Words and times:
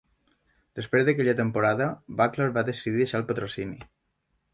Després 0.77 1.03
d'aquella 1.09 1.35
temporada, 1.39 1.89
Buckler 2.21 2.47
va 2.55 2.63
decidir 2.71 3.03
deixar 3.03 3.21
el 3.21 3.27
patrocini. 3.33 3.79